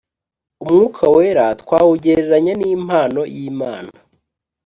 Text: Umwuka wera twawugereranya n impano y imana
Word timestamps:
Umwuka 0.63 1.03
wera 1.15 1.45
twawugereranya 1.61 2.53
n 2.59 2.61
impano 2.75 3.21
y 3.35 3.37
imana 3.49 3.93